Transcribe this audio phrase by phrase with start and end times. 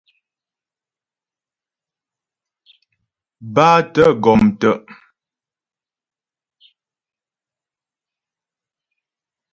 [3.53, 4.73] Bátə̀ gɔm tə'.